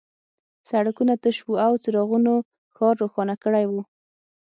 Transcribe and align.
سړکونه 0.69 1.13
تش 1.23 1.37
وو 1.45 1.55
او 1.65 1.73
څراغونو 1.83 2.33
ښار 2.75 2.95
روښانه 3.03 3.35
کړی 3.43 3.65
و 3.69 3.73